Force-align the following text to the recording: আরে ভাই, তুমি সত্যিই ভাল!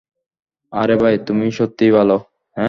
আরে 0.73 0.95
ভাই, 0.95 1.15
তুমি 1.27 1.45
সত্যিই 1.51 1.91
ভাল! 1.91 2.09